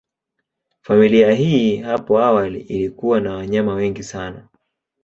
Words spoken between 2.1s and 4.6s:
awali ilikuwa na wanyama wengi kiasi.